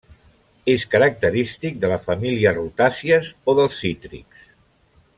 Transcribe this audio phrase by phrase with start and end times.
[0.71, 4.53] És característic de la família rutàcies o dels cítrics.